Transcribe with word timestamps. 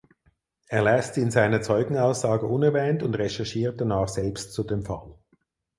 Er 0.67 0.81
lässt 0.81 1.13
sie 1.13 1.21
in 1.21 1.29
seiner 1.29 1.61
Zeugenaussage 1.61 2.47
unerwähnt 2.47 3.03
und 3.03 3.13
recherchiert 3.13 3.79
danach 3.79 4.07
selbst 4.07 4.51
zu 4.51 4.63
dem 4.63 4.83
Fall. 4.83 5.13